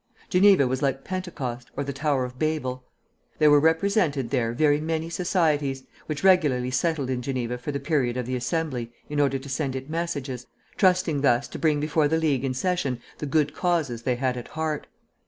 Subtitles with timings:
[0.29, 2.83] Geneva was like Pentecost, or the Tower of Babel.
[3.37, 8.17] There were represented there very many societies, which regularly settled in Geneva for the period
[8.17, 12.17] of the Assembly in order to send it messages, trusting thus to bring before the
[12.17, 14.87] League in session the good causes they had at heart.